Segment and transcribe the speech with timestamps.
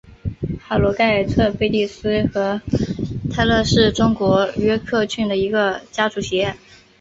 [0.59, 2.59] 哈罗盖特贝蒂斯和
[3.31, 6.57] 泰勒是英国约克郡的一个家族企业。